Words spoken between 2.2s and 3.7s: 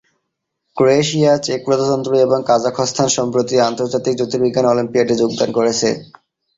এবং কাজাখস্তান সম্প্রতি